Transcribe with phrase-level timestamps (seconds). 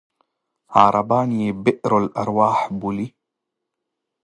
[0.79, 3.07] عربان یې بئر الأرواح بولي.